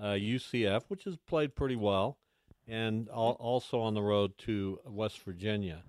uh, 0.00 0.14
UCF, 0.14 0.82
which 0.88 1.04
has 1.04 1.16
played 1.16 1.54
pretty 1.54 1.76
well, 1.76 2.18
and 2.66 3.08
al- 3.10 3.36
also 3.38 3.78
on 3.78 3.94
the 3.94 4.02
road 4.02 4.36
to 4.38 4.80
West 4.84 5.20
Virginia. 5.20 5.84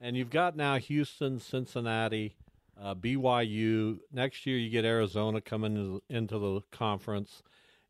And 0.00 0.16
you've 0.16 0.30
got 0.30 0.56
now 0.56 0.78
Houston, 0.78 1.38
Cincinnati, 1.38 2.36
uh, 2.80 2.94
BYU. 2.94 3.98
Next 4.10 4.46
year, 4.46 4.56
you 4.56 4.70
get 4.70 4.86
Arizona 4.86 5.42
coming 5.42 6.00
into 6.08 6.38
the 6.38 6.62
conference. 6.72 7.42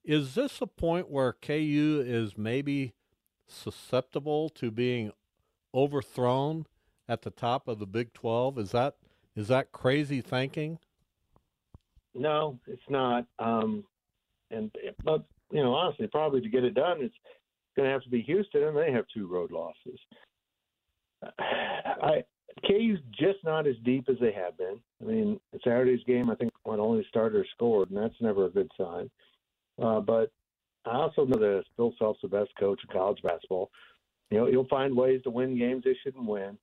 Is 0.03 0.35
this 0.35 0.61
a 0.61 0.67
point 0.67 1.09
where 1.09 1.33
KU 1.33 2.03
is 2.05 2.37
maybe 2.37 2.96
susceptible 3.47 4.49
to 4.51 4.71
being 4.71 5.13
overthrown 5.75 6.67
at 7.09 7.23
the 7.23 7.31
top 7.31 7.69
of 7.69 7.79
the 7.79 7.87
Big 7.87 8.13
Twelve? 8.13 8.59
Is 8.59 8.73
that 8.73 8.97
is 9.35 9.49
that 9.49 9.73
crazy 9.73 10.21
thinking? 10.21 10.79
No, 12.15 12.59
it's 12.67 12.81
not. 12.89 13.27
Um, 13.39 13.85
and 14.51 14.71
but 15.05 15.25
you 15.51 15.63
know, 15.63 15.75
honestly, 15.75 16.07
probably 16.07 16.41
to 16.41 16.49
get 16.49 16.65
it 16.65 16.75
done, 16.75 16.99
it's 17.01 17.15
going 17.77 17.87
to 17.87 17.93
have 17.93 18.03
to 18.03 18.11
be 18.11 18.23
Houston, 18.23 18.65
and 18.65 18.77
they 18.77 18.91
have 18.91 19.05
two 19.13 19.27
road 19.27 19.53
losses. 19.53 20.01
I 21.39 22.25
KU's 22.67 22.99
just 23.13 23.39
not 23.45 23.67
as 23.67 23.77
deep 23.85 24.09
as 24.09 24.17
they 24.21 24.33
have 24.33 24.57
been. 24.57 24.79
I 25.03 25.05
mean, 25.05 25.41
Saturday's 25.63 26.05
game, 26.07 26.31
I 26.31 26.35
think 26.37 26.53
one 26.63 26.81
only 26.81 27.05
starter 27.09 27.45
scored, 27.55 27.91
and 27.91 27.99
that's 27.99 28.15
never 28.21 28.47
a 28.47 28.51
good 28.51 28.71
sign. 28.79 29.11
Uh, 29.81 30.01
but 30.01 30.31
I 30.87 30.97
also 30.97 31.25
know 31.25 31.39
that 31.39 31.65
Bill 31.77 31.93
Self's 31.99 32.21
the 32.23 32.29
best 32.29 32.51
coach 32.59 32.81
in 32.83 32.93
college 32.93 33.21
basketball. 33.23 33.71
You 34.31 34.39
know, 34.39 34.47
he'll 34.47 34.69
find 34.69 34.97
ways 34.97 35.23
to 35.23 35.31
win 35.31 35.59
games 35.59 35.85
they 35.85 35.97
shouldn't 36.03 36.27
win. 36.27 36.59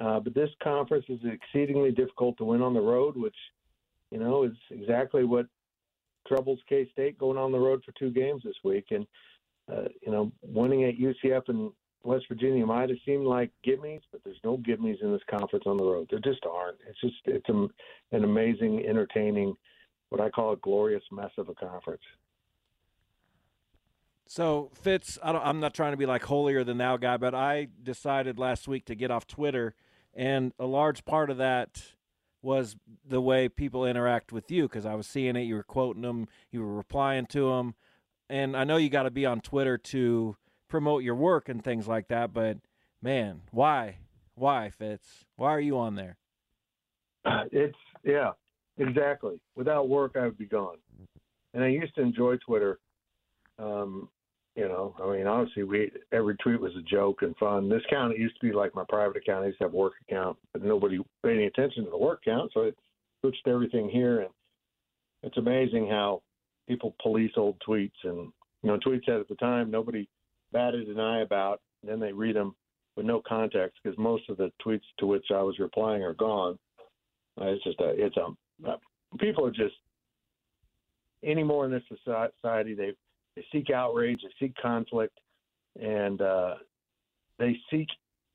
Uh, 0.00 0.20
but 0.20 0.34
this 0.34 0.50
conference 0.62 1.04
is 1.08 1.20
exceedingly 1.24 1.92
difficult 1.92 2.36
to 2.38 2.44
win 2.44 2.62
on 2.62 2.74
the 2.74 2.80
road, 2.80 3.16
which, 3.16 3.36
you 4.10 4.18
know, 4.18 4.44
is 4.44 4.52
exactly 4.70 5.24
what 5.24 5.46
troubles 6.26 6.60
K 6.68 6.88
State 6.92 7.18
going 7.18 7.38
on 7.38 7.52
the 7.52 7.58
road 7.58 7.82
for 7.84 7.92
two 7.92 8.10
games 8.10 8.42
this 8.44 8.56
week. 8.64 8.86
And, 8.90 9.06
uh, 9.70 9.88
you 10.00 10.10
know, 10.10 10.32
winning 10.42 10.84
at 10.84 10.96
UCF 10.96 11.48
and 11.48 11.72
West 12.04 12.24
Virginia 12.28 12.66
might 12.66 12.88
have 12.88 12.98
seemed 13.06 13.26
like 13.26 13.50
gimmies, 13.66 14.00
but 14.10 14.22
there's 14.24 14.40
no 14.42 14.58
gimmies 14.58 15.02
in 15.02 15.12
this 15.12 15.22
conference 15.30 15.64
on 15.66 15.76
the 15.76 15.84
road. 15.84 16.08
There 16.10 16.18
just 16.20 16.44
aren't. 16.46 16.78
It's 16.88 17.00
just 17.00 17.16
it's 17.26 17.48
a, 17.48 17.68
an 18.16 18.24
amazing, 18.24 18.84
entertaining, 18.86 19.54
what 20.08 20.20
I 20.20 20.30
call 20.30 20.52
a 20.52 20.56
glorious 20.56 21.04
mess 21.12 21.30
of 21.38 21.48
a 21.48 21.54
conference. 21.54 22.02
So 24.26 24.70
Fitz, 24.74 25.18
I 25.22 25.50
am 25.50 25.60
not 25.60 25.74
trying 25.74 25.92
to 25.92 25.96
be 25.96 26.06
like 26.06 26.24
holier 26.24 26.64
than 26.64 26.78
thou 26.78 26.96
guy, 26.96 27.16
but 27.16 27.34
I 27.34 27.68
decided 27.82 28.38
last 28.38 28.66
week 28.66 28.86
to 28.86 28.94
get 28.94 29.10
off 29.10 29.26
Twitter, 29.26 29.74
and 30.14 30.52
a 30.58 30.66
large 30.66 31.04
part 31.04 31.30
of 31.30 31.38
that 31.38 31.82
was 32.40 32.76
the 33.06 33.20
way 33.20 33.48
people 33.48 33.86
interact 33.86 34.32
with 34.32 34.50
you 34.50 34.64
because 34.64 34.84
I 34.84 34.94
was 34.94 35.06
seeing 35.06 35.36
it. 35.36 35.42
You 35.42 35.54
were 35.54 35.62
quoting 35.62 36.02
them, 36.02 36.28
you 36.50 36.60
were 36.60 36.74
replying 36.74 37.26
to 37.26 37.50
them, 37.50 37.74
and 38.28 38.56
I 38.56 38.64
know 38.64 38.76
you 38.76 38.88
got 38.90 39.04
to 39.04 39.10
be 39.10 39.26
on 39.26 39.40
Twitter 39.40 39.78
to 39.78 40.36
promote 40.68 41.02
your 41.02 41.14
work 41.14 41.48
and 41.48 41.62
things 41.62 41.86
like 41.86 42.08
that. 42.08 42.32
But 42.32 42.58
man, 43.00 43.42
why, 43.50 43.98
why 44.34 44.70
Fitz? 44.70 45.26
Why 45.36 45.50
are 45.50 45.60
you 45.60 45.78
on 45.78 45.94
there? 45.94 46.16
It's 47.52 47.76
yeah, 48.02 48.30
exactly. 48.78 49.40
Without 49.54 49.88
work, 49.88 50.16
I 50.16 50.24
would 50.24 50.38
be 50.38 50.46
gone. 50.46 50.78
And 51.54 51.62
I 51.62 51.68
used 51.68 51.94
to 51.96 52.00
enjoy 52.00 52.36
Twitter. 52.38 52.80
Um, 53.62 54.08
you 54.56 54.68
know, 54.68 54.94
I 55.02 55.10
mean, 55.10 55.26
obviously, 55.26 55.62
we 55.62 55.90
every 56.12 56.36
tweet 56.36 56.60
was 56.60 56.72
a 56.76 56.82
joke 56.82 57.22
and 57.22 57.34
fun. 57.36 57.68
This 57.68 57.82
account 57.88 58.12
it 58.12 58.18
used 58.18 58.38
to 58.40 58.46
be 58.46 58.52
like 58.52 58.74
my 58.74 58.84
private 58.88 59.16
account. 59.16 59.44
I 59.44 59.46
used 59.46 59.58
to 59.58 59.64
have 59.64 59.74
a 59.74 59.76
work 59.76 59.94
account, 60.06 60.36
but 60.52 60.62
nobody 60.62 60.98
paid 61.24 61.36
any 61.36 61.46
attention 61.46 61.84
to 61.84 61.90
the 61.90 61.96
work 61.96 62.20
account, 62.26 62.50
so 62.52 62.62
it 62.62 62.76
switched 63.20 63.46
everything 63.46 63.88
here. 63.88 64.20
And 64.20 64.30
it's 65.22 65.38
amazing 65.38 65.88
how 65.88 66.22
people 66.68 66.94
police 67.02 67.32
old 67.36 67.56
tweets 67.66 67.90
and 68.04 68.30
you 68.62 68.70
know 68.70 68.78
tweets 68.78 69.06
that 69.06 69.20
at 69.20 69.28
the 69.28 69.36
time 69.36 69.70
nobody 69.70 70.06
batted 70.52 70.88
an 70.88 71.00
eye 71.00 71.22
about. 71.22 71.60
Then 71.82 71.98
they 71.98 72.12
read 72.12 72.36
them 72.36 72.54
with 72.96 73.06
no 73.06 73.22
context 73.26 73.78
because 73.82 73.98
most 73.98 74.28
of 74.28 74.36
the 74.36 74.52
tweets 74.64 74.82
to 74.98 75.06
which 75.06 75.26
I 75.30 75.40
was 75.42 75.58
replying 75.58 76.02
are 76.02 76.14
gone. 76.14 76.58
Uh, 77.40 77.46
it's 77.46 77.64
just 77.64 77.80
a, 77.80 77.88
it's 77.96 78.16
a, 78.18 78.68
uh, 78.68 78.76
people 79.18 79.46
are 79.46 79.50
just 79.50 79.74
anymore 81.24 81.64
in 81.64 81.70
this 81.70 81.82
society. 81.88 82.74
They 82.74 82.92
they 83.36 83.44
seek 83.52 83.70
outrage, 83.70 84.20
they 84.22 84.46
seek 84.46 84.54
conflict, 84.60 85.18
and 85.80 86.20
uh, 86.20 86.54
they 87.38 87.56
seek 87.70 87.88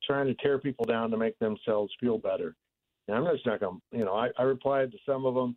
trying 0.04 0.27
to 0.27 0.36
tear 0.36 0.58
people 0.58 0.86
down 0.86 1.12
to 1.12 1.18
make 1.18 1.38
themselves 1.39 1.94
feel 2.00 2.18
better. 2.18 2.56
And 3.08 3.18
I'm 3.18 3.25
just 3.34 3.46
not 3.46 3.60
going 3.60 3.80
to, 3.92 3.98
you 3.98 4.06
know, 4.06 4.13
I, 4.13 4.30
I 4.38 4.44
replied 4.44 4.92
to 4.92 4.98
some 5.06 5.25
of 5.25 5.36
them, 5.36 5.56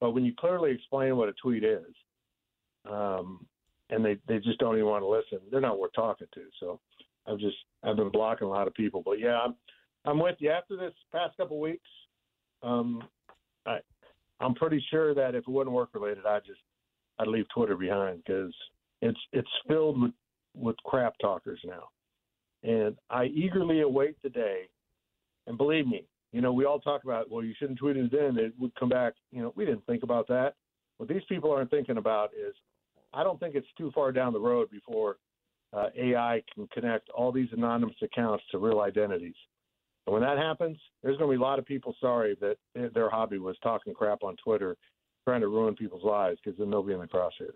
but 0.00 0.12
when 0.12 0.24
you 0.24 0.32
clearly 0.38 0.72
explain 0.72 1.16
what 1.16 1.28
a 1.28 1.32
tweet 1.34 1.64
is, 1.64 1.86
um, 2.90 3.46
and 3.90 4.04
they 4.04 4.16
they 4.26 4.38
just 4.38 4.58
don't 4.58 4.74
even 4.76 4.88
want 4.88 5.02
to 5.02 5.06
listen. 5.06 5.46
They're 5.50 5.60
not 5.60 5.78
worth 5.78 5.92
talking 5.94 6.26
to. 6.34 6.40
So 6.58 6.80
I've 7.26 7.38
just 7.38 7.56
I've 7.82 7.96
been 7.96 8.10
blocking 8.10 8.46
a 8.46 8.50
lot 8.50 8.66
of 8.66 8.74
people. 8.74 9.02
But 9.04 9.20
yeah, 9.20 9.38
I'm 9.38 9.54
I'm 10.04 10.18
with 10.18 10.36
you. 10.38 10.50
After 10.50 10.76
this 10.76 10.94
past 11.12 11.36
couple 11.36 11.58
of 11.58 11.62
weeks, 11.62 11.88
um, 12.62 13.02
I 13.66 13.78
I'm 14.40 14.54
pretty 14.54 14.84
sure 14.90 15.14
that 15.14 15.34
if 15.34 15.42
it 15.42 15.48
wasn't 15.48 15.74
work 15.74 15.90
related, 15.94 16.26
I 16.26 16.40
just 16.40 16.60
I'd 17.18 17.28
leave 17.28 17.46
Twitter 17.54 17.76
behind 17.76 18.22
because 18.24 18.54
it's 19.02 19.20
it's 19.32 19.48
filled 19.68 20.00
with 20.00 20.12
with 20.54 20.76
crap 20.84 21.14
talkers 21.20 21.60
now, 21.64 21.88
and 22.62 22.96
I 23.10 23.26
eagerly 23.26 23.80
await 23.80 24.16
the 24.22 24.30
day. 24.30 24.68
And 25.46 25.58
believe 25.58 25.86
me, 25.86 26.04
you 26.32 26.40
know 26.40 26.52
we 26.52 26.64
all 26.64 26.78
talk 26.78 27.04
about 27.04 27.30
well 27.30 27.44
you 27.44 27.52
shouldn't 27.58 27.78
tweet 27.78 27.96
it 27.96 28.10
then 28.10 28.38
it 28.38 28.54
would 28.58 28.74
come 28.76 28.88
back. 28.88 29.14
You 29.30 29.42
know 29.42 29.52
we 29.56 29.66
didn't 29.66 29.84
think 29.86 30.02
about 30.02 30.28
that. 30.28 30.54
What 30.96 31.08
these 31.08 31.22
people 31.28 31.50
aren't 31.50 31.70
thinking 31.70 31.98
about 31.98 32.30
is 32.30 32.54
I 33.12 33.24
don't 33.24 33.38
think 33.40 33.54
it's 33.54 33.66
too 33.76 33.90
far 33.94 34.12
down 34.12 34.32
the 34.32 34.40
road 34.40 34.70
before 34.70 35.16
uh, 35.72 35.88
AI 35.96 36.42
can 36.54 36.68
connect 36.68 37.10
all 37.10 37.32
these 37.32 37.48
anonymous 37.52 37.96
accounts 38.02 38.44
to 38.50 38.58
real 38.58 38.80
identities. 38.80 39.34
And 40.06 40.14
when 40.14 40.22
that 40.22 40.38
happens, 40.38 40.78
there's 41.02 41.16
going 41.16 41.30
to 41.30 41.36
be 41.36 41.42
a 41.42 41.46
lot 41.46 41.58
of 41.58 41.66
people 41.66 41.94
sorry 42.00 42.36
that 42.40 42.56
their 42.94 43.08
hobby 43.08 43.38
was 43.38 43.56
talking 43.62 43.94
crap 43.94 44.22
on 44.22 44.36
Twitter, 44.42 44.76
trying 45.24 45.40
to 45.40 45.48
ruin 45.48 45.74
people's 45.74 46.04
lives 46.04 46.38
because 46.42 46.58
then 46.58 46.70
they'll 46.70 46.82
be 46.82 46.92
in 46.92 47.00
the 47.00 47.06
crosshairs. 47.06 47.52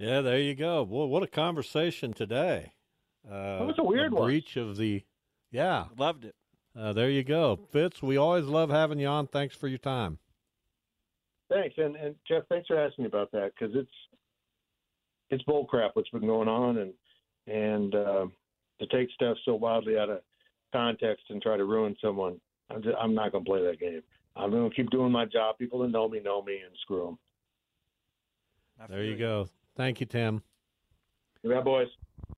Yeah, 0.00 0.22
there 0.22 0.38
you 0.38 0.54
go. 0.54 0.86
Boy, 0.86 1.04
what 1.04 1.22
a 1.22 1.26
conversation 1.26 2.14
today. 2.14 2.72
Uh, 3.30 3.58
it 3.60 3.66
was 3.66 3.74
a 3.78 3.84
weird 3.84 4.12
breach 4.12 4.56
one. 4.56 4.68
of 4.70 4.78
the, 4.78 5.04
yeah, 5.52 5.84
loved 5.98 6.24
it. 6.24 6.34
Uh, 6.74 6.94
there 6.94 7.10
you 7.10 7.22
go, 7.22 7.58
Fitz. 7.70 8.02
We 8.02 8.16
always 8.16 8.46
love 8.46 8.70
having 8.70 8.98
you 8.98 9.08
on. 9.08 9.26
Thanks 9.26 9.54
for 9.54 9.68
your 9.68 9.78
time. 9.78 10.18
Thanks, 11.50 11.74
and 11.76 11.96
and 11.96 12.14
Jeff, 12.26 12.44
thanks 12.48 12.68
for 12.68 12.78
asking 12.80 13.04
me 13.04 13.08
about 13.08 13.30
that 13.32 13.52
because 13.52 13.76
it's 13.76 13.90
it's 15.28 15.44
bullcrap 15.44 15.90
what's 15.92 16.08
been 16.08 16.26
going 16.26 16.48
on, 16.48 16.78
and 16.78 16.94
and 17.46 17.94
uh, 17.94 18.26
to 18.78 18.86
take 18.86 19.10
stuff 19.10 19.36
so 19.44 19.54
wildly 19.54 19.98
out 19.98 20.08
of 20.08 20.22
context 20.72 21.26
and 21.28 21.42
try 21.42 21.58
to 21.58 21.64
ruin 21.64 21.94
someone, 22.02 22.40
I'm 22.70 22.82
just, 22.82 22.96
I'm 22.98 23.14
not 23.14 23.32
going 23.32 23.44
to 23.44 23.50
play 23.50 23.62
that 23.64 23.78
game. 23.78 24.00
I'm 24.34 24.50
going 24.50 24.70
to 24.70 24.74
keep 24.74 24.88
doing 24.88 25.12
my 25.12 25.26
job. 25.26 25.58
People 25.58 25.80
that 25.80 25.88
know 25.88 26.08
me 26.08 26.20
know 26.20 26.40
me, 26.40 26.54
and 26.64 26.74
screw 26.80 27.04
them. 28.78 28.88
There 28.88 29.04
you 29.04 29.18
go. 29.18 29.50
Thank 29.80 29.98
you, 29.98 30.04
Tim. 30.04 30.42
Yeah, 31.42 31.62
boys. 31.62 31.88